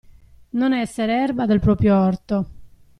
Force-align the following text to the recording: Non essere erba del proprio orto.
Non 0.53 0.73
essere 0.73 1.13
erba 1.21 1.45
del 1.45 1.59
proprio 1.59 1.95
orto. 1.95 2.49